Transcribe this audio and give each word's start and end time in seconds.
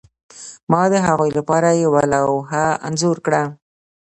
ما 0.71 0.81
د 0.91 0.95
هغوی 1.07 1.31
لپاره 1.37 1.67
یوه 1.83 2.01
لوحه 2.13 2.65
انځور 2.87 3.17
کړه 3.25 3.41